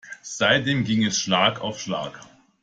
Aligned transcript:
Seitdem 0.23 0.83
ging 0.83 1.05
es 1.05 1.19
Schlag 1.19 1.61
auf 1.61 1.79
Schlag. 1.79 2.21